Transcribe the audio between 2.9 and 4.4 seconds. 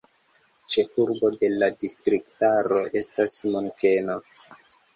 estas Munkeno.